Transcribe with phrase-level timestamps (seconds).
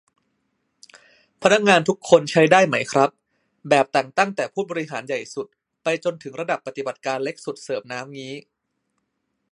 [1.43, 3.09] พนักงานทุกคนใช้ได้ไหมครับ
[3.69, 3.85] แบบ
[4.19, 5.47] ตั้งแต่ผู้บริหารใหญ่สุด
[5.83, 8.33] ไปจนถึงระดับปฏิบัติการเล็กสุด เสิร์ฟน้ำงี้